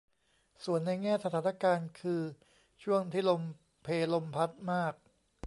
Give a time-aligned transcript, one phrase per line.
[0.65, 2.21] ส่วนในแง่สถานการณ์คือ
[2.83, 3.41] ช่วงที่ลม
[3.83, 4.93] เพลมพัดมาก